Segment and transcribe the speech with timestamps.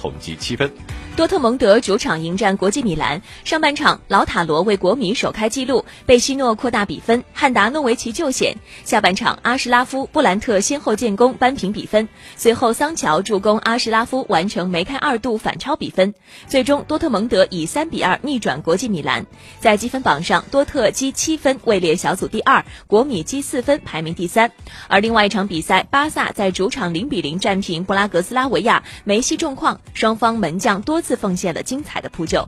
[0.00, 0.70] 统计七分。
[1.16, 8.56] 多特蒙德主场迎战国际米兰，上半场老塔罗为国米首开纪录，贝西诺扩大比分，汉达诺维奇救险。
[8.84, 16.14] 下半场阿什拉夫、布兰特先后建功扳平比分，随后桑乔助攻阿什拉夫完成梅开二度反超比分，
[16.46, 19.26] 最终多特蒙德以三比二逆转国际米兰。
[19.58, 24.50] 在积分榜上，多特积七分位列小组第二，国米积四分排名第三。
[24.88, 32.42] 而另外一场比赛，巴萨在主场零比零战平布拉格斯拉维亚，梅西重创，双方门将多次奉献了精彩的扑救。